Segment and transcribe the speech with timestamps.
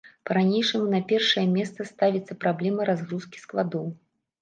[0.27, 3.91] Па-ранейшаму на першае месца ставіцца праблема разгрузкі складоў.